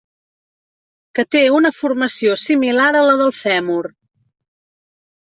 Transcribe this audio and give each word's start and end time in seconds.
Que 1.19 1.25
té 1.35 1.41
una 1.57 1.71
formació 1.79 2.33
similar 2.45 2.87
a 3.03 3.05
la 3.09 3.13
del 3.21 3.35
fèmur. 3.41 3.79